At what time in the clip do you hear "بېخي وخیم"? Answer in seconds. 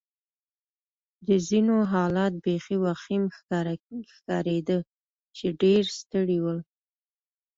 2.45-3.23